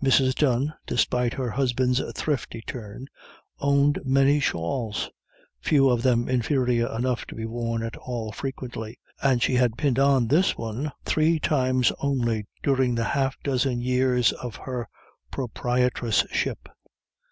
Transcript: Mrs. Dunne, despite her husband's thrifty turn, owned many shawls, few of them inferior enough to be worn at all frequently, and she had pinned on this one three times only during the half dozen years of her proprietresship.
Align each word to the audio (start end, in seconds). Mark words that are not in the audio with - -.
Mrs. 0.00 0.36
Dunne, 0.36 0.72
despite 0.86 1.32
her 1.32 1.50
husband's 1.50 2.00
thrifty 2.14 2.62
turn, 2.64 3.08
owned 3.58 3.98
many 4.04 4.38
shawls, 4.38 5.10
few 5.58 5.88
of 5.90 6.02
them 6.04 6.28
inferior 6.28 6.86
enough 6.96 7.24
to 7.26 7.34
be 7.34 7.44
worn 7.44 7.82
at 7.82 7.96
all 7.96 8.30
frequently, 8.30 9.00
and 9.20 9.42
she 9.42 9.54
had 9.56 9.76
pinned 9.76 9.98
on 9.98 10.28
this 10.28 10.56
one 10.56 10.92
three 11.04 11.40
times 11.40 11.90
only 11.98 12.46
during 12.62 12.94
the 12.94 13.02
half 13.02 13.36
dozen 13.42 13.80
years 13.80 14.30
of 14.34 14.54
her 14.54 14.88
proprietresship. 15.32 16.68